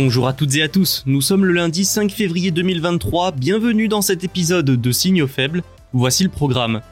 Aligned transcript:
Bonjour 0.00 0.28
à 0.28 0.32
toutes 0.32 0.54
et 0.54 0.62
à 0.62 0.68
tous, 0.68 1.02
nous 1.06 1.20
sommes 1.20 1.44
le 1.44 1.52
lundi 1.52 1.84
5 1.84 2.12
février 2.12 2.52
2023, 2.52 3.32
bienvenue 3.32 3.88
dans 3.88 4.00
cet 4.00 4.22
épisode 4.22 4.64
de 4.64 4.92
Signaux 4.92 5.26
faibles, 5.26 5.64
voici 5.92 6.22
le 6.22 6.28
programme. 6.28 6.82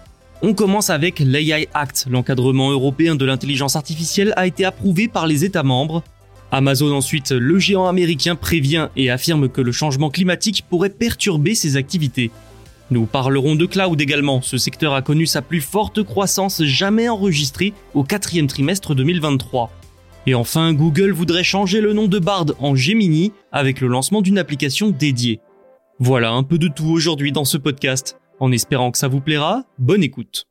On 0.42 0.54
commence 0.54 0.90
avec 0.90 1.20
l'AI 1.20 1.68
Act, 1.72 2.08
l'encadrement 2.10 2.72
européen 2.72 3.14
de 3.14 3.24
l'intelligence 3.24 3.76
artificielle 3.76 4.34
a 4.34 4.48
été 4.48 4.64
approuvé 4.64 5.06
par 5.06 5.28
les 5.28 5.44
États 5.44 5.62
membres. 5.62 6.02
Amazon 6.50 6.92
ensuite, 6.92 7.30
le 7.30 7.60
géant 7.60 7.86
américain 7.86 8.34
prévient 8.34 8.88
et 8.96 9.08
affirme 9.08 9.48
que 9.48 9.60
le 9.60 9.70
changement 9.70 10.10
climatique 10.10 10.64
pourrait 10.68 10.90
perturber 10.90 11.54
ses 11.54 11.76
activités. 11.76 12.32
Nous 12.90 13.06
parlerons 13.06 13.54
de 13.54 13.66
cloud 13.66 14.00
également, 14.00 14.42
ce 14.42 14.58
secteur 14.58 14.94
a 14.94 15.02
connu 15.02 15.26
sa 15.26 15.42
plus 15.42 15.60
forte 15.60 16.02
croissance 16.02 16.64
jamais 16.64 17.08
enregistrée 17.08 17.72
au 17.94 18.02
quatrième 18.02 18.48
trimestre 18.48 18.96
2023. 18.96 19.70
Et 20.28 20.34
enfin, 20.34 20.74
Google 20.74 21.12
voudrait 21.12 21.44
changer 21.44 21.80
le 21.80 21.92
nom 21.92 22.08
de 22.08 22.18
Bard 22.18 22.46
en 22.58 22.74
Gemini 22.74 23.32
avec 23.52 23.80
le 23.80 23.86
lancement 23.86 24.22
d'une 24.22 24.38
application 24.38 24.90
dédiée. 24.90 25.38
Voilà 26.00 26.32
un 26.32 26.42
peu 26.42 26.58
de 26.58 26.66
tout 26.66 26.86
aujourd'hui 26.86 27.30
dans 27.30 27.44
ce 27.44 27.56
podcast. 27.56 28.18
En 28.40 28.50
espérant 28.50 28.90
que 28.90 28.98
ça 28.98 29.06
vous 29.06 29.20
plaira, 29.20 29.64
bonne 29.78 30.02
écoute. 30.02 30.46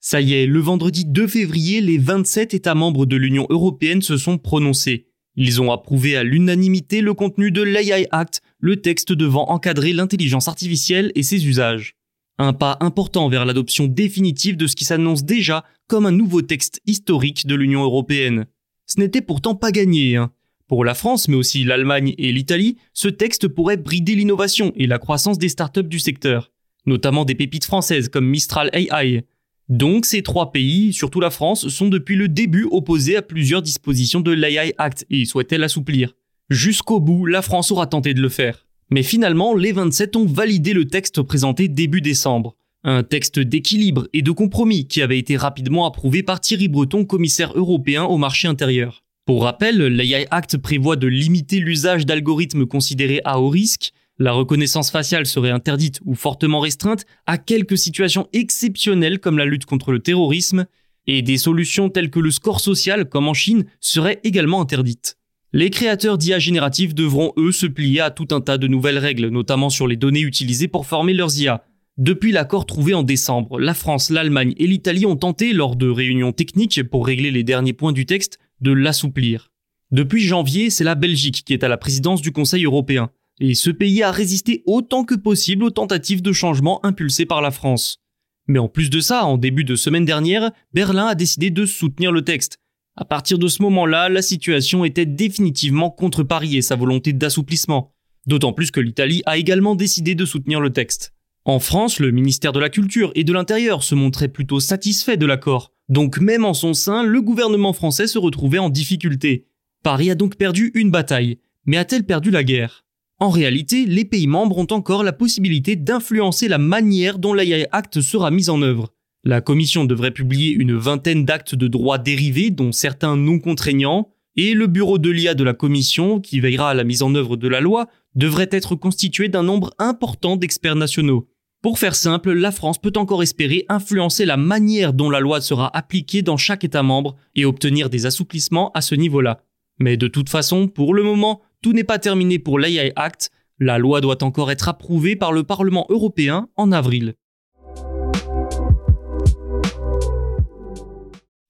Ça 0.00 0.20
y 0.20 0.34
est, 0.34 0.46
le 0.46 0.60
vendredi 0.60 1.04
2 1.04 1.26
février, 1.28 1.80
les 1.80 1.98
27 1.98 2.54
États 2.54 2.74
membres 2.74 3.06
de 3.06 3.16
l'Union 3.16 3.46
européenne 3.48 4.02
se 4.02 4.16
sont 4.16 4.38
prononcés. 4.38 5.06
Ils 5.36 5.60
ont 5.60 5.70
approuvé 5.70 6.16
à 6.16 6.24
l'unanimité 6.24 7.00
le 7.00 7.14
contenu 7.14 7.50
de 7.50 7.62
l'AI 7.62 8.08
Act, 8.10 8.40
le 8.58 8.80
texte 8.80 9.12
devant 9.12 9.48
encadrer 9.50 9.92
l'intelligence 9.92 10.48
artificielle 10.48 11.12
et 11.14 11.22
ses 11.22 11.46
usages. 11.46 11.95
Un 12.38 12.52
pas 12.52 12.76
important 12.80 13.28
vers 13.28 13.46
l'adoption 13.46 13.86
définitive 13.86 14.56
de 14.56 14.66
ce 14.66 14.76
qui 14.76 14.84
s'annonce 14.84 15.24
déjà 15.24 15.64
comme 15.88 16.06
un 16.06 16.12
nouveau 16.12 16.42
texte 16.42 16.80
historique 16.86 17.46
de 17.46 17.54
l'Union 17.54 17.82
européenne. 17.82 18.46
Ce 18.86 19.00
n'était 19.00 19.22
pourtant 19.22 19.54
pas 19.54 19.72
gagné. 19.72 20.16
Hein. 20.16 20.30
Pour 20.68 20.84
la 20.84 20.94
France, 20.94 21.28
mais 21.28 21.36
aussi 21.36 21.64
l'Allemagne 21.64 22.14
et 22.18 22.32
l'Italie, 22.32 22.76
ce 22.92 23.08
texte 23.08 23.48
pourrait 23.48 23.76
brider 23.76 24.14
l'innovation 24.14 24.72
et 24.76 24.86
la 24.86 24.98
croissance 24.98 25.38
des 25.38 25.48
startups 25.48 25.84
du 25.84 25.98
secteur, 25.98 26.52
notamment 26.84 27.24
des 27.24 27.34
pépites 27.34 27.64
françaises 27.64 28.08
comme 28.08 28.26
Mistral 28.26 28.68
AI. 28.72 29.24
Donc 29.68 30.06
ces 30.06 30.22
trois 30.22 30.52
pays, 30.52 30.92
surtout 30.92 31.20
la 31.20 31.30
France, 31.30 31.68
sont 31.68 31.88
depuis 31.88 32.16
le 32.16 32.28
début 32.28 32.68
opposés 32.70 33.16
à 33.16 33.22
plusieurs 33.22 33.62
dispositions 33.62 34.20
de 34.20 34.32
l'AI 34.32 34.74
Act 34.78 35.06
et 35.08 35.24
souhaitaient 35.24 35.58
l'assouplir. 35.58 36.14
Jusqu'au 36.50 37.00
bout, 37.00 37.26
la 37.26 37.42
France 37.42 37.72
aura 37.72 37.86
tenté 37.86 38.12
de 38.14 38.20
le 38.20 38.28
faire. 38.28 38.65
Mais 38.90 39.02
finalement, 39.02 39.54
les 39.54 39.72
27 39.72 40.16
ont 40.16 40.26
validé 40.26 40.72
le 40.72 40.86
texte 40.86 41.22
présenté 41.22 41.68
début 41.68 42.00
décembre. 42.00 42.56
Un 42.84 43.02
texte 43.02 43.40
d'équilibre 43.40 44.06
et 44.12 44.22
de 44.22 44.30
compromis 44.30 44.86
qui 44.86 45.02
avait 45.02 45.18
été 45.18 45.36
rapidement 45.36 45.86
approuvé 45.86 46.22
par 46.22 46.40
Thierry 46.40 46.68
Breton, 46.68 47.04
commissaire 47.04 47.52
européen 47.56 48.04
au 48.04 48.16
marché 48.16 48.46
intérieur. 48.46 49.02
Pour 49.24 49.42
rappel, 49.42 49.78
l'AI 49.78 50.28
Act 50.30 50.56
prévoit 50.58 50.94
de 50.94 51.08
limiter 51.08 51.58
l'usage 51.58 52.06
d'algorithmes 52.06 52.66
considérés 52.66 53.20
à 53.24 53.40
haut 53.40 53.48
risque, 53.48 53.92
la 54.18 54.32
reconnaissance 54.32 54.90
faciale 54.90 55.26
serait 55.26 55.50
interdite 55.50 56.00
ou 56.04 56.14
fortement 56.14 56.60
restreinte 56.60 57.04
à 57.26 57.36
quelques 57.36 57.76
situations 57.76 58.28
exceptionnelles 58.32 59.18
comme 59.18 59.36
la 59.36 59.44
lutte 59.44 59.66
contre 59.66 59.92
le 59.92 59.98
terrorisme, 59.98 60.66
et 61.06 61.22
des 61.22 61.38
solutions 61.38 61.88
telles 61.88 62.10
que 62.10 62.18
le 62.18 62.30
score 62.30 62.60
social, 62.60 63.08
comme 63.08 63.28
en 63.28 63.34
Chine, 63.34 63.66
seraient 63.80 64.20
également 64.24 64.60
interdites. 64.60 65.18
Les 65.56 65.70
créateurs 65.70 66.18
d'IA 66.18 66.38
génératifs 66.38 66.94
devront, 66.94 67.32
eux, 67.38 67.50
se 67.50 67.64
plier 67.64 68.00
à 68.00 68.10
tout 68.10 68.28
un 68.30 68.42
tas 68.42 68.58
de 68.58 68.66
nouvelles 68.66 68.98
règles, 68.98 69.28
notamment 69.28 69.70
sur 69.70 69.86
les 69.86 69.96
données 69.96 70.20
utilisées 70.20 70.68
pour 70.68 70.84
former 70.84 71.14
leurs 71.14 71.38
IA. 71.38 71.64
Depuis 71.96 72.30
l'accord 72.30 72.66
trouvé 72.66 72.92
en 72.92 73.02
décembre, 73.02 73.58
la 73.58 73.72
France, 73.72 74.10
l'Allemagne 74.10 74.52
et 74.58 74.66
l'Italie 74.66 75.06
ont 75.06 75.16
tenté, 75.16 75.54
lors 75.54 75.74
de 75.74 75.88
réunions 75.88 76.32
techniques 76.32 76.82
pour 76.82 77.06
régler 77.06 77.30
les 77.30 77.42
derniers 77.42 77.72
points 77.72 77.94
du 77.94 78.04
texte, 78.04 78.38
de 78.60 78.70
l'assouplir. 78.70 79.50
Depuis 79.92 80.20
janvier, 80.20 80.68
c'est 80.68 80.84
la 80.84 80.94
Belgique 80.94 81.42
qui 81.46 81.54
est 81.54 81.64
à 81.64 81.68
la 81.68 81.78
présidence 81.78 82.20
du 82.20 82.32
Conseil 82.32 82.66
européen, 82.66 83.08
et 83.40 83.54
ce 83.54 83.70
pays 83.70 84.02
a 84.02 84.10
résisté 84.10 84.62
autant 84.66 85.04
que 85.04 85.14
possible 85.14 85.64
aux 85.64 85.70
tentatives 85.70 86.20
de 86.20 86.32
changement 86.34 86.84
impulsées 86.84 87.24
par 87.24 87.40
la 87.40 87.50
France. 87.50 88.02
Mais 88.46 88.58
en 88.58 88.68
plus 88.68 88.90
de 88.90 89.00
ça, 89.00 89.24
en 89.24 89.38
début 89.38 89.64
de 89.64 89.74
semaine 89.74 90.04
dernière, 90.04 90.50
Berlin 90.74 91.06
a 91.06 91.14
décidé 91.14 91.48
de 91.48 91.64
soutenir 91.64 92.12
le 92.12 92.20
texte, 92.20 92.58
à 92.96 93.04
partir 93.04 93.38
de 93.38 93.46
ce 93.46 93.60
moment-là, 93.62 94.08
la 94.08 94.22
situation 94.22 94.84
était 94.84 95.04
définitivement 95.04 95.90
contre 95.90 96.22
Paris 96.22 96.56
et 96.56 96.62
sa 96.62 96.76
volonté 96.76 97.12
d'assouplissement. 97.12 97.92
D'autant 98.26 98.54
plus 98.54 98.70
que 98.70 98.80
l'Italie 98.80 99.22
a 99.26 99.36
également 99.36 99.74
décidé 99.74 100.14
de 100.14 100.24
soutenir 100.24 100.60
le 100.60 100.70
texte. 100.70 101.12
En 101.44 101.60
France, 101.60 102.00
le 102.00 102.10
ministère 102.10 102.52
de 102.52 102.58
la 102.58 102.70
Culture 102.70 103.12
et 103.14 103.22
de 103.22 103.32
l'Intérieur 103.34 103.82
se 103.84 103.94
montrait 103.94 104.28
plutôt 104.28 104.60
satisfait 104.60 105.18
de 105.18 105.26
l'accord. 105.26 105.72
Donc 105.88 106.18
même 106.18 106.44
en 106.44 106.54
son 106.54 106.72
sein, 106.72 107.04
le 107.04 107.20
gouvernement 107.20 107.74
français 107.74 108.06
se 108.06 108.18
retrouvait 108.18 108.58
en 108.58 108.70
difficulté. 108.70 109.46
Paris 109.82 110.10
a 110.10 110.14
donc 110.14 110.36
perdu 110.36 110.72
une 110.74 110.90
bataille. 110.90 111.38
Mais 111.66 111.76
a-t-elle 111.76 112.04
perdu 112.04 112.30
la 112.30 112.44
guerre? 112.44 112.84
En 113.18 113.28
réalité, 113.28 113.86
les 113.86 114.04
pays 114.04 114.26
membres 114.26 114.58
ont 114.58 114.66
encore 114.70 115.04
la 115.04 115.12
possibilité 115.12 115.76
d'influencer 115.76 116.48
la 116.48 116.58
manière 116.58 117.18
dont 117.18 117.34
l'AI 117.34 117.68
Act 117.72 118.00
sera 118.00 118.30
mise 118.30 118.50
en 118.50 118.62
œuvre. 118.62 118.92
La 119.26 119.40
commission 119.40 119.84
devrait 119.84 120.12
publier 120.12 120.52
une 120.52 120.76
vingtaine 120.76 121.24
d'actes 121.24 121.56
de 121.56 121.66
droit 121.66 121.98
dérivés, 121.98 122.50
dont 122.50 122.70
certains 122.70 123.16
non 123.16 123.40
contraignants, 123.40 124.08
et 124.36 124.54
le 124.54 124.68
bureau 124.68 124.98
de 124.98 125.10
l'IA 125.10 125.34
de 125.34 125.42
la 125.42 125.52
commission, 125.52 126.20
qui 126.20 126.38
veillera 126.38 126.70
à 126.70 126.74
la 126.74 126.84
mise 126.84 127.02
en 127.02 127.12
œuvre 127.16 127.36
de 127.36 127.48
la 127.48 127.60
loi, 127.60 127.88
devrait 128.14 128.48
être 128.52 128.76
constitué 128.76 129.28
d'un 129.28 129.42
nombre 129.42 129.74
important 129.80 130.36
d'experts 130.36 130.76
nationaux. 130.76 131.26
Pour 131.60 131.80
faire 131.80 131.96
simple, 131.96 132.34
la 132.34 132.52
France 132.52 132.80
peut 132.80 132.92
encore 132.94 133.24
espérer 133.24 133.66
influencer 133.68 134.26
la 134.26 134.36
manière 134.36 134.92
dont 134.92 135.10
la 135.10 135.18
loi 135.18 135.40
sera 135.40 135.76
appliquée 135.76 136.22
dans 136.22 136.36
chaque 136.36 136.62
État 136.62 136.84
membre 136.84 137.16
et 137.34 137.44
obtenir 137.44 137.90
des 137.90 138.06
assouplissements 138.06 138.70
à 138.74 138.80
ce 138.80 138.94
niveau-là. 138.94 139.40
Mais 139.80 139.96
de 139.96 140.06
toute 140.06 140.28
façon, 140.28 140.68
pour 140.68 140.94
le 140.94 141.02
moment, 141.02 141.42
tout 141.62 141.72
n'est 141.72 141.82
pas 141.82 141.98
terminé 141.98 142.38
pour 142.38 142.60
l'AI 142.60 142.92
Act, 142.94 143.32
la 143.58 143.78
loi 143.78 144.00
doit 144.00 144.22
encore 144.22 144.52
être 144.52 144.68
approuvée 144.68 145.16
par 145.16 145.32
le 145.32 145.42
Parlement 145.42 145.86
européen 145.88 146.48
en 146.54 146.70
avril. 146.70 147.14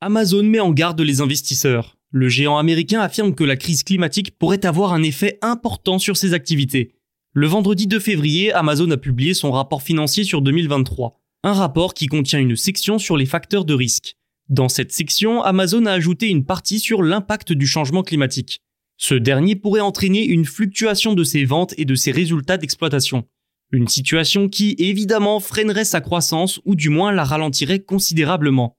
Amazon 0.06 0.44
met 0.44 0.60
en 0.60 0.70
garde 0.70 1.00
les 1.00 1.20
investisseurs. 1.20 1.96
Le 2.12 2.28
géant 2.28 2.58
américain 2.58 3.00
affirme 3.00 3.34
que 3.34 3.42
la 3.42 3.56
crise 3.56 3.82
climatique 3.82 4.38
pourrait 4.38 4.64
avoir 4.64 4.92
un 4.92 5.02
effet 5.02 5.36
important 5.42 5.98
sur 5.98 6.16
ses 6.16 6.32
activités. 6.32 6.92
Le 7.32 7.48
vendredi 7.48 7.88
2 7.88 7.98
février, 7.98 8.52
Amazon 8.52 8.88
a 8.92 8.98
publié 8.98 9.34
son 9.34 9.50
rapport 9.50 9.82
financier 9.82 10.22
sur 10.22 10.42
2023. 10.42 11.20
Un 11.42 11.54
rapport 11.54 11.92
qui 11.92 12.06
contient 12.06 12.38
une 12.38 12.54
section 12.54 13.00
sur 13.00 13.16
les 13.16 13.26
facteurs 13.26 13.64
de 13.64 13.74
risque. 13.74 14.14
Dans 14.48 14.68
cette 14.68 14.92
section, 14.92 15.42
Amazon 15.42 15.86
a 15.86 15.92
ajouté 15.92 16.28
une 16.28 16.44
partie 16.44 16.78
sur 16.78 17.02
l'impact 17.02 17.52
du 17.52 17.66
changement 17.66 18.04
climatique. 18.04 18.60
Ce 18.98 19.16
dernier 19.16 19.56
pourrait 19.56 19.80
entraîner 19.80 20.24
une 20.24 20.44
fluctuation 20.44 21.14
de 21.14 21.24
ses 21.24 21.44
ventes 21.44 21.74
et 21.78 21.84
de 21.84 21.96
ses 21.96 22.12
résultats 22.12 22.58
d'exploitation. 22.58 23.24
Une 23.72 23.88
situation 23.88 24.48
qui, 24.48 24.76
évidemment, 24.78 25.40
freinerait 25.40 25.84
sa 25.84 26.00
croissance 26.00 26.60
ou 26.64 26.76
du 26.76 26.90
moins 26.90 27.10
la 27.10 27.24
ralentirait 27.24 27.80
considérablement. 27.80 28.75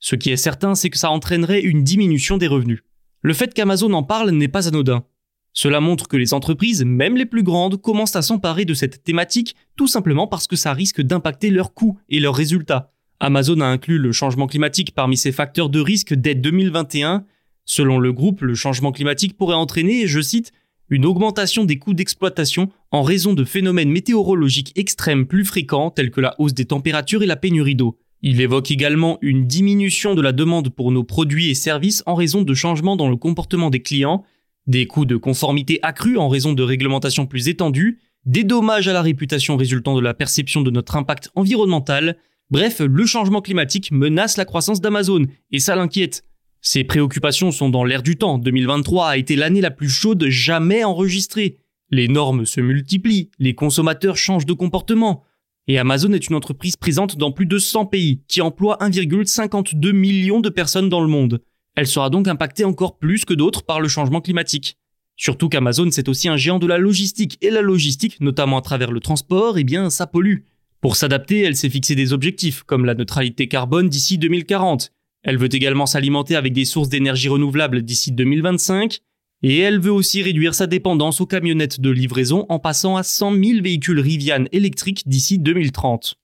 Ce 0.00 0.16
qui 0.16 0.30
est 0.30 0.36
certain, 0.36 0.74
c'est 0.74 0.90
que 0.90 0.98
ça 0.98 1.10
entraînerait 1.10 1.60
une 1.60 1.84
diminution 1.84 2.38
des 2.38 2.46
revenus. 2.46 2.82
Le 3.22 3.34
fait 3.34 3.52
qu'Amazon 3.52 3.92
en 3.92 4.02
parle 4.02 4.30
n'est 4.30 4.48
pas 4.48 4.66
anodin. 4.66 5.04
Cela 5.52 5.80
montre 5.80 6.08
que 6.08 6.16
les 6.16 6.32
entreprises, 6.32 6.84
même 6.84 7.16
les 7.16 7.26
plus 7.26 7.42
grandes, 7.42 7.80
commencent 7.80 8.16
à 8.16 8.22
s'emparer 8.22 8.64
de 8.64 8.74
cette 8.74 9.04
thématique 9.04 9.56
tout 9.76 9.88
simplement 9.88 10.26
parce 10.26 10.46
que 10.46 10.56
ça 10.56 10.72
risque 10.72 11.02
d'impacter 11.02 11.50
leurs 11.50 11.74
coûts 11.74 11.98
et 12.08 12.20
leurs 12.20 12.34
résultats. 12.34 12.92
Amazon 13.18 13.60
a 13.60 13.66
inclus 13.66 13.98
le 13.98 14.12
changement 14.12 14.46
climatique 14.46 14.94
parmi 14.94 15.16
ses 15.16 15.32
facteurs 15.32 15.68
de 15.68 15.80
risque 15.80 16.14
dès 16.14 16.34
2021. 16.34 17.24
Selon 17.66 17.98
le 17.98 18.12
groupe, 18.12 18.40
le 18.40 18.54
changement 18.54 18.92
climatique 18.92 19.36
pourrait 19.36 19.54
entraîner, 19.54 20.06
je 20.06 20.20
cite, 20.20 20.52
une 20.88 21.04
augmentation 21.04 21.64
des 21.64 21.78
coûts 21.78 21.94
d'exploitation 21.94 22.70
en 22.90 23.02
raison 23.02 23.34
de 23.34 23.44
phénomènes 23.44 23.90
météorologiques 23.90 24.72
extrêmes 24.76 25.26
plus 25.26 25.44
fréquents 25.44 25.90
tels 25.90 26.10
que 26.10 26.20
la 26.20 26.34
hausse 26.40 26.54
des 26.54 26.64
températures 26.64 27.22
et 27.22 27.26
la 27.26 27.36
pénurie 27.36 27.76
d'eau. 27.76 27.98
Il 28.22 28.40
évoque 28.40 28.70
également 28.70 29.18
une 29.22 29.46
diminution 29.46 30.14
de 30.14 30.20
la 30.20 30.32
demande 30.32 30.68
pour 30.68 30.92
nos 30.92 31.04
produits 31.04 31.48
et 31.48 31.54
services 31.54 32.02
en 32.04 32.14
raison 32.14 32.42
de 32.42 32.54
changements 32.54 32.96
dans 32.96 33.08
le 33.08 33.16
comportement 33.16 33.70
des 33.70 33.80
clients, 33.80 34.24
des 34.66 34.86
coûts 34.86 35.06
de 35.06 35.16
conformité 35.16 35.78
accrus 35.82 36.18
en 36.18 36.28
raison 36.28 36.52
de 36.52 36.62
réglementations 36.62 37.26
plus 37.26 37.48
étendues, 37.48 37.98
des 38.26 38.44
dommages 38.44 38.88
à 38.88 38.92
la 38.92 39.00
réputation 39.00 39.56
résultant 39.56 39.96
de 39.96 40.02
la 40.02 40.12
perception 40.12 40.60
de 40.60 40.70
notre 40.70 40.96
impact 40.96 41.30
environnemental. 41.34 42.18
Bref, 42.50 42.80
le 42.80 43.06
changement 43.06 43.40
climatique 43.40 43.90
menace 43.90 44.36
la 44.36 44.44
croissance 44.44 44.82
d'Amazon 44.82 45.24
et 45.50 45.58
ça 45.58 45.74
l'inquiète. 45.74 46.24
Ces 46.60 46.84
préoccupations 46.84 47.52
sont 47.52 47.70
dans 47.70 47.84
l'air 47.84 48.02
du 48.02 48.16
temps. 48.16 48.36
2023 48.36 49.08
a 49.08 49.16
été 49.16 49.34
l'année 49.34 49.62
la 49.62 49.70
plus 49.70 49.88
chaude 49.88 50.26
jamais 50.28 50.84
enregistrée. 50.84 51.56
Les 51.90 52.06
normes 52.06 52.44
se 52.44 52.60
multiplient, 52.60 53.30
les 53.38 53.54
consommateurs 53.54 54.18
changent 54.18 54.46
de 54.46 54.52
comportement. 54.52 55.24
Et 55.68 55.78
Amazon 55.78 56.12
est 56.12 56.26
une 56.26 56.34
entreprise 56.34 56.76
présente 56.76 57.16
dans 57.16 57.32
plus 57.32 57.46
de 57.46 57.58
100 57.58 57.86
pays, 57.86 58.22
qui 58.28 58.40
emploie 58.40 58.78
1,52 58.80 59.92
million 59.92 60.40
de 60.40 60.48
personnes 60.48 60.88
dans 60.88 61.00
le 61.00 61.08
monde. 61.08 61.42
Elle 61.76 61.86
sera 61.86 62.10
donc 62.10 62.28
impactée 62.28 62.64
encore 62.64 62.98
plus 62.98 63.24
que 63.24 63.34
d'autres 63.34 63.62
par 63.62 63.80
le 63.80 63.88
changement 63.88 64.20
climatique. 64.20 64.76
Surtout 65.16 65.48
qu'Amazon 65.48 65.90
c'est 65.90 66.08
aussi 66.08 66.28
un 66.28 66.36
géant 66.36 66.58
de 66.58 66.66
la 66.66 66.78
logistique, 66.78 67.38
et 67.42 67.50
la 67.50 67.60
logistique, 67.60 68.20
notamment 68.20 68.58
à 68.58 68.62
travers 68.62 68.90
le 68.90 69.00
transport, 69.00 69.58
eh 69.58 69.64
bien 69.64 69.90
ça 69.90 70.06
pollue. 70.06 70.38
Pour 70.80 70.96
s'adapter, 70.96 71.40
elle 71.40 71.56
s'est 71.56 71.68
fixé 71.68 71.94
des 71.94 72.12
objectifs, 72.12 72.62
comme 72.62 72.86
la 72.86 72.94
neutralité 72.94 73.46
carbone 73.46 73.88
d'ici 73.88 74.16
2040. 74.16 74.92
Elle 75.22 75.36
veut 75.36 75.54
également 75.54 75.84
s'alimenter 75.84 76.36
avec 76.36 76.54
des 76.54 76.64
sources 76.64 76.88
d'énergie 76.88 77.28
renouvelables 77.28 77.82
d'ici 77.82 78.12
2025, 78.12 79.00
et 79.42 79.58
elle 79.58 79.80
veut 79.80 79.92
aussi 79.92 80.22
réduire 80.22 80.54
sa 80.54 80.66
dépendance 80.66 81.20
aux 81.20 81.26
camionnettes 81.26 81.80
de 81.80 81.90
livraison 81.90 82.46
en 82.48 82.58
passant 82.58 82.96
à 82.96 83.02
100 83.02 83.32
000 83.32 83.62
véhicules 83.62 84.00
Rivian 84.00 84.44
électriques 84.52 85.08
d'ici 85.08 85.38
2030. 85.38 86.16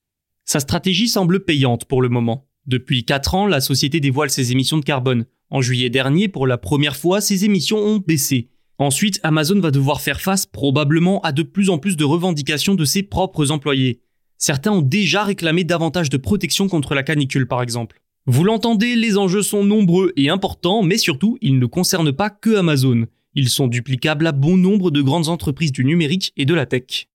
Sa 0.45 0.59
stratégie 0.59 1.07
semble 1.07 1.43
payante 1.43 1.85
pour 1.85 2.01
le 2.01 2.09
moment. 2.09 2.47
Depuis 2.67 3.05
4 3.05 3.35
ans, 3.35 3.47
la 3.47 3.61
société 3.61 3.99
dévoile 3.99 4.29
ses 4.29 4.51
émissions 4.51 4.77
de 4.77 4.85
carbone. 4.85 5.25
En 5.49 5.61
juillet 5.61 5.89
dernier, 5.89 6.27
pour 6.27 6.47
la 6.47 6.57
première 6.57 6.95
fois, 6.95 7.21
ses 7.21 7.45
émissions 7.45 7.79
ont 7.79 7.97
baissé. 7.97 8.49
Ensuite, 8.77 9.19
Amazon 9.23 9.59
va 9.59 9.71
devoir 9.71 10.01
faire 10.01 10.21
face 10.21 10.45
probablement 10.45 11.19
à 11.21 11.31
de 11.31 11.41
plus 11.41 11.69
en 11.69 11.79
plus 11.79 11.97
de 11.97 12.03
revendications 12.03 12.75
de 12.75 12.85
ses 12.85 13.03
propres 13.03 13.51
employés. 13.51 14.01
Certains 14.37 14.71
ont 14.71 14.81
déjà 14.81 15.23
réclamé 15.23 15.63
davantage 15.63 16.09
de 16.09 16.17
protection 16.17 16.67
contre 16.67 16.93
la 16.93 17.01
canicule 17.01 17.47
par 17.47 17.63
exemple. 17.63 17.99
Vous 18.29 18.43
l'entendez, 18.43 18.97
les 18.97 19.17
enjeux 19.17 19.41
sont 19.41 19.63
nombreux 19.63 20.11
et 20.17 20.27
importants, 20.27 20.83
mais 20.83 20.97
surtout, 20.97 21.37
ils 21.41 21.57
ne 21.57 21.65
concernent 21.65 22.11
pas 22.11 22.29
que 22.29 22.57
Amazon. 22.57 23.05
Ils 23.35 23.47
sont 23.47 23.67
duplicables 23.67 24.27
à 24.27 24.33
bon 24.33 24.57
nombre 24.57 24.91
de 24.91 25.01
grandes 25.01 25.29
entreprises 25.29 25.71
du 25.71 25.85
numérique 25.85 26.33
et 26.35 26.43
de 26.43 26.53
la 26.53 26.65
tech. 26.65 27.07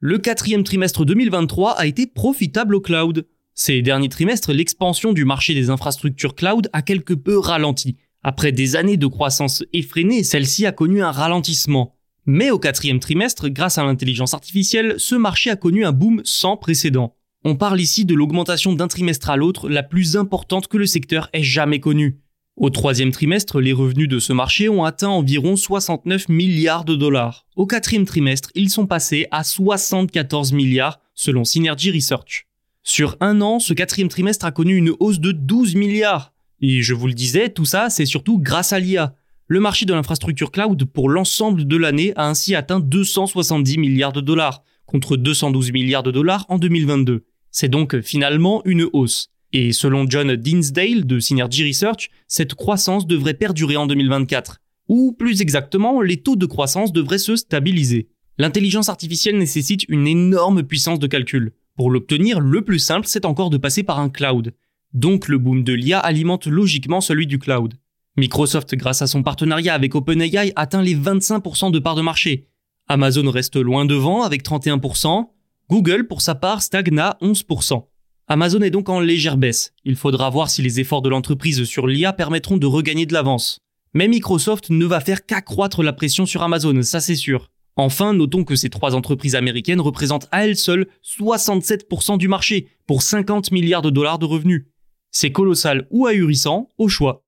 Le 0.00 0.18
quatrième 0.18 0.64
trimestre 0.64 1.06
2023 1.06 1.70
a 1.78 1.86
été 1.86 2.06
profitable 2.06 2.74
au 2.74 2.82
cloud. 2.82 3.26
Ces 3.54 3.80
derniers 3.80 4.10
trimestres, 4.10 4.52
l'expansion 4.52 5.14
du 5.14 5.24
marché 5.24 5.54
des 5.54 5.70
infrastructures 5.70 6.34
cloud 6.34 6.68
a 6.74 6.82
quelque 6.82 7.14
peu 7.14 7.38
ralenti. 7.38 7.96
Après 8.22 8.52
des 8.52 8.76
années 8.76 8.98
de 8.98 9.06
croissance 9.06 9.64
effrénée, 9.72 10.24
celle-ci 10.24 10.66
a 10.66 10.72
connu 10.72 11.02
un 11.02 11.10
ralentissement. 11.10 11.96
Mais 12.26 12.50
au 12.50 12.58
quatrième 12.58 13.00
trimestre, 13.00 13.48
grâce 13.48 13.78
à 13.78 13.84
l'intelligence 13.84 14.34
artificielle, 14.34 14.94
ce 14.98 15.14
marché 15.14 15.50
a 15.50 15.56
connu 15.56 15.84
un 15.84 15.92
boom 15.92 16.20
sans 16.24 16.56
précédent. 16.56 17.16
On 17.44 17.56
parle 17.56 17.80
ici 17.80 18.04
de 18.04 18.14
l'augmentation 18.14 18.72
d'un 18.72 18.86
trimestre 18.86 19.30
à 19.30 19.36
l'autre 19.36 19.68
la 19.68 19.82
plus 19.82 20.16
importante 20.16 20.68
que 20.68 20.76
le 20.76 20.86
secteur 20.86 21.28
ait 21.32 21.42
jamais 21.42 21.80
connue. 21.80 22.20
Au 22.56 22.70
troisième 22.70 23.10
trimestre, 23.10 23.60
les 23.60 23.72
revenus 23.72 24.08
de 24.08 24.20
ce 24.20 24.32
marché 24.32 24.68
ont 24.68 24.84
atteint 24.84 25.08
environ 25.08 25.56
69 25.56 26.28
milliards 26.28 26.84
de 26.84 26.94
dollars. 26.94 27.46
Au 27.56 27.66
quatrième 27.66 28.04
trimestre, 28.04 28.50
ils 28.54 28.70
sont 28.70 28.86
passés 28.86 29.26
à 29.32 29.42
74 29.42 30.52
milliards 30.52 31.00
selon 31.14 31.44
Synergy 31.44 31.90
Research. 31.90 32.46
Sur 32.84 33.16
un 33.20 33.40
an, 33.40 33.58
ce 33.58 33.74
quatrième 33.74 34.08
trimestre 34.08 34.44
a 34.44 34.52
connu 34.52 34.76
une 34.76 34.92
hausse 35.00 35.18
de 35.18 35.32
12 35.32 35.74
milliards. 35.74 36.32
Et 36.60 36.82
je 36.82 36.94
vous 36.94 37.08
le 37.08 37.14
disais, 37.14 37.48
tout 37.48 37.64
ça, 37.64 37.90
c'est 37.90 38.06
surtout 38.06 38.38
grâce 38.38 38.72
à 38.72 38.78
l'IA. 38.78 39.16
Le 39.52 39.60
marché 39.60 39.84
de 39.84 39.92
l'infrastructure 39.92 40.50
cloud 40.50 40.82
pour 40.86 41.10
l'ensemble 41.10 41.66
de 41.66 41.76
l'année 41.76 42.14
a 42.16 42.26
ainsi 42.26 42.54
atteint 42.54 42.80
270 42.80 43.76
milliards 43.76 44.14
de 44.14 44.22
dollars, 44.22 44.64
contre 44.86 45.18
212 45.18 45.72
milliards 45.72 46.02
de 46.02 46.10
dollars 46.10 46.46
en 46.48 46.56
2022. 46.56 47.26
C'est 47.50 47.68
donc 47.68 48.00
finalement 48.00 48.62
une 48.64 48.88
hausse. 48.94 49.28
Et 49.52 49.72
selon 49.72 50.08
John 50.08 50.36
Dinsdale 50.36 51.04
de 51.04 51.20
Synergy 51.20 51.68
Research, 51.68 52.08
cette 52.28 52.54
croissance 52.54 53.06
devrait 53.06 53.34
perdurer 53.34 53.76
en 53.76 53.86
2024. 53.86 54.62
Ou 54.88 55.12
plus 55.12 55.42
exactement, 55.42 56.00
les 56.00 56.22
taux 56.22 56.36
de 56.36 56.46
croissance 56.46 56.90
devraient 56.90 57.18
se 57.18 57.36
stabiliser. 57.36 58.08
L'intelligence 58.38 58.88
artificielle 58.88 59.36
nécessite 59.36 59.84
une 59.90 60.06
énorme 60.06 60.62
puissance 60.62 60.98
de 60.98 61.06
calcul. 61.06 61.52
Pour 61.76 61.90
l'obtenir, 61.90 62.40
le 62.40 62.62
plus 62.62 62.78
simple, 62.78 63.06
c'est 63.06 63.26
encore 63.26 63.50
de 63.50 63.58
passer 63.58 63.82
par 63.82 64.00
un 64.00 64.08
cloud. 64.08 64.54
Donc 64.94 65.28
le 65.28 65.36
boom 65.36 65.62
de 65.62 65.74
l'IA 65.74 65.98
alimente 65.98 66.46
logiquement 66.46 67.02
celui 67.02 67.26
du 67.26 67.38
cloud. 67.38 67.74
Microsoft, 68.16 68.74
grâce 68.74 69.00
à 69.00 69.06
son 69.06 69.22
partenariat 69.22 69.72
avec 69.72 69.94
OpenAI, 69.94 70.52
atteint 70.54 70.82
les 70.82 70.94
25% 70.94 71.70
de 71.70 71.78
part 71.78 71.94
de 71.94 72.02
marché. 72.02 72.48
Amazon 72.88 73.30
reste 73.30 73.56
loin 73.56 73.86
devant 73.86 74.22
avec 74.22 74.44
31%. 74.44 75.28
Google, 75.70 76.06
pour 76.06 76.20
sa 76.20 76.34
part, 76.34 76.60
stagne 76.60 76.98
à 76.98 77.16
11%. 77.22 77.86
Amazon 78.28 78.60
est 78.60 78.70
donc 78.70 78.90
en 78.90 79.00
légère 79.00 79.38
baisse. 79.38 79.72
Il 79.84 79.96
faudra 79.96 80.28
voir 80.28 80.50
si 80.50 80.60
les 80.60 80.78
efforts 80.78 81.00
de 81.00 81.08
l'entreprise 81.08 81.64
sur 81.64 81.86
l'IA 81.86 82.12
permettront 82.12 82.58
de 82.58 82.66
regagner 82.66 83.06
de 83.06 83.14
l'avance. 83.14 83.58
Mais 83.94 84.08
Microsoft 84.08 84.70
ne 84.70 84.84
va 84.84 85.00
faire 85.00 85.24
qu'accroître 85.24 85.82
la 85.82 85.92
pression 85.92 86.26
sur 86.26 86.42
Amazon, 86.42 86.82
ça 86.82 87.00
c'est 87.00 87.16
sûr. 87.16 87.50
Enfin, 87.76 88.12
notons 88.12 88.44
que 88.44 88.56
ces 88.56 88.68
trois 88.68 88.94
entreprises 88.94 89.34
américaines 89.34 89.80
représentent 89.80 90.28
à 90.30 90.44
elles 90.44 90.56
seules 90.56 90.86
67% 91.02 92.18
du 92.18 92.28
marché, 92.28 92.68
pour 92.86 93.02
50 93.02 93.50
milliards 93.52 93.82
de 93.82 93.90
dollars 93.90 94.18
de 94.18 94.26
revenus. 94.26 94.66
C'est 95.10 95.32
colossal 95.32 95.86
ou 95.90 96.06
ahurissant, 96.06 96.68
au 96.76 96.88
choix. 96.88 97.21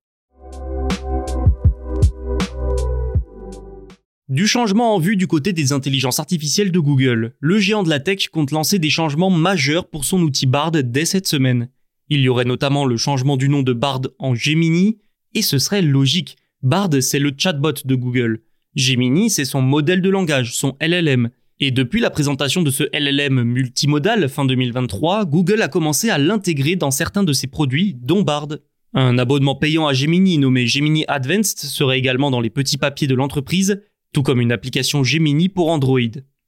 Du 4.31 4.47
changement 4.47 4.95
en 4.95 4.99
vue 4.99 5.17
du 5.17 5.27
côté 5.27 5.53
des 5.53 5.73
intelligences 5.73 6.19
artificielles 6.19 6.73
de 6.73 6.79
Google, 6.79 7.35
le 7.41 7.59
géant 7.59 7.83
de 7.83 7.91
la 7.91 8.01
tech 8.01 8.29
compte 8.29 8.53
lancer 8.53 8.79
des 8.79 8.89
changements 8.89 9.29
majeurs 9.29 9.87
pour 9.87 10.07
son 10.07 10.23
outil 10.23 10.47
Bard 10.47 10.71
dès 10.73 11.05
cette 11.05 11.27
semaine. 11.27 11.69
Il 12.09 12.21
y 12.21 12.31
aurait 12.31 12.47
notamment 12.47 12.87
le 12.87 12.97
changement 12.97 13.37
du 13.37 13.51
nom 13.51 13.63
de 13.63 13.75
Bard 13.75 14.01
en 14.19 14.35
Gemini, 14.35 14.97
et 15.35 15.43
ce 15.43 15.59
serait 15.59 15.83
logique. 15.83 16.39
Bard, 16.63 16.89
c'est 17.03 17.19
le 17.19 17.33
chatbot 17.37 17.75
de 17.85 17.95
Google. 17.95 18.41
Gemini, 18.75 19.29
c'est 19.29 19.45
son 19.45 19.61
modèle 19.61 20.01
de 20.01 20.09
langage, 20.09 20.57
son 20.57 20.75
LLM. 20.81 21.29
Et 21.61 21.71
depuis 21.71 22.01
la 22.01 22.09
présentation 22.09 22.63
de 22.63 22.71
ce 22.71 22.85
LLM 22.95 23.43
multimodal 23.43 24.31
fin 24.31 24.47
2023, 24.47 25.27
Google 25.27 25.61
a 25.61 25.69
commencé 25.69 26.09
à 26.09 26.17
l'intégrer 26.17 26.77
dans 26.77 26.91
certains 26.91 27.25
de 27.25 27.35
ses 27.35 27.47
produits, 27.47 27.95
dont 28.01 28.23
Bard. 28.23 28.49
Un 28.95 29.19
abonnement 29.19 29.55
payant 29.55 29.87
à 29.87 29.93
Gemini 29.93 30.39
nommé 30.39 30.67
Gemini 30.67 31.05
Advanced 31.09 31.59
serait 31.59 31.99
également 31.99 32.31
dans 32.31 32.41
les 32.41 32.49
petits 32.49 32.79
papiers 32.79 33.07
de 33.07 33.15
l'entreprise, 33.15 33.83
tout 34.15 34.23
comme 34.23 34.41
une 34.41 34.53
application 34.53 35.05
Gemini 35.05 35.51
pour 35.51 35.71
Android. 35.71 36.01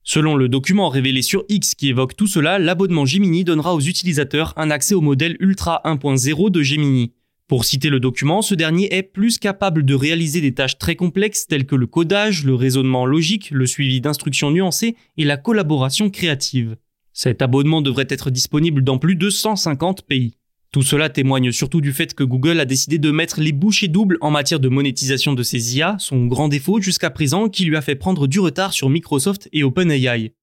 Selon 0.04 0.36
le 0.36 0.48
document 0.48 0.88
révélé 0.88 1.20
sur 1.20 1.44
X 1.48 1.74
qui 1.74 1.88
évoque 1.88 2.16
tout 2.16 2.28
cela, 2.28 2.60
l'abonnement 2.60 3.04
Gemini 3.04 3.42
donnera 3.42 3.74
aux 3.74 3.80
utilisateurs 3.80 4.54
un 4.56 4.70
accès 4.70 4.94
au 4.94 5.00
modèle 5.00 5.36
Ultra 5.40 5.82
1.0 5.84 6.50
de 6.50 6.62
Gemini. 6.62 7.12
Pour 7.48 7.64
citer 7.64 7.90
le 7.90 7.98
document, 7.98 8.40
ce 8.40 8.54
dernier 8.54 8.96
est 8.96 9.02
plus 9.02 9.38
capable 9.38 9.84
de 9.84 9.94
réaliser 9.94 10.40
des 10.40 10.54
tâches 10.54 10.78
très 10.78 10.94
complexes 10.94 11.48
telles 11.48 11.66
que 11.66 11.74
le 11.74 11.88
codage, 11.88 12.44
le 12.44 12.54
raisonnement 12.54 13.04
logique, 13.04 13.50
le 13.50 13.66
suivi 13.66 14.00
d'instructions 14.00 14.52
nuancées 14.52 14.96
et 15.16 15.24
la 15.24 15.36
collaboration 15.36 16.08
créative. 16.08 16.76
Cet 17.12 17.42
abonnement 17.42 17.82
devrait 17.82 18.06
être 18.08 18.30
disponible 18.30 18.84
dans 18.84 18.98
plus 18.98 19.16
de 19.16 19.28
150 19.28 20.02
pays. 20.02 20.34
Tout 20.76 20.82
cela 20.82 21.08
témoigne 21.08 21.52
surtout 21.52 21.80
du 21.80 21.94
fait 21.94 22.12
que 22.12 22.22
Google 22.22 22.60
a 22.60 22.66
décidé 22.66 22.98
de 22.98 23.10
mettre 23.10 23.40
les 23.40 23.52
bouchées 23.52 23.88
doubles 23.88 24.18
en 24.20 24.30
matière 24.30 24.60
de 24.60 24.68
monétisation 24.68 25.32
de 25.32 25.42
ses 25.42 25.74
IA, 25.74 25.96
son 25.98 26.26
grand 26.26 26.48
défaut 26.48 26.82
jusqu'à 26.82 27.08
présent 27.08 27.48
qui 27.48 27.64
lui 27.64 27.78
a 27.78 27.80
fait 27.80 27.94
prendre 27.94 28.26
du 28.26 28.40
retard 28.40 28.74
sur 28.74 28.90
Microsoft 28.90 29.48
et 29.54 29.64
OpenAI. 29.64 30.34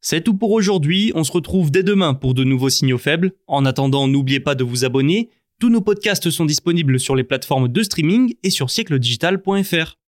C'est 0.00 0.24
tout 0.24 0.34
pour 0.34 0.50
aujourd'hui, 0.50 1.12
on 1.14 1.22
se 1.22 1.30
retrouve 1.30 1.70
dès 1.70 1.84
demain 1.84 2.14
pour 2.14 2.34
de 2.34 2.42
nouveaux 2.42 2.70
signaux 2.70 2.98
faibles. 2.98 3.30
En 3.46 3.64
attendant, 3.64 4.08
n'oubliez 4.08 4.40
pas 4.40 4.56
de 4.56 4.64
vous 4.64 4.84
abonner. 4.84 5.30
Tous 5.60 5.70
nos 5.70 5.80
podcasts 5.80 6.28
sont 6.30 6.44
disponibles 6.44 6.98
sur 6.98 7.14
les 7.14 7.22
plateformes 7.22 7.68
de 7.68 7.82
streaming 7.84 8.34
et 8.42 8.50
sur 8.50 8.68
siècledigital.fr. 8.68 9.99